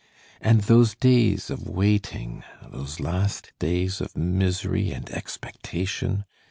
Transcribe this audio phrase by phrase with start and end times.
[0.41, 6.25] And those days of waiting, those last days of misery and expectation!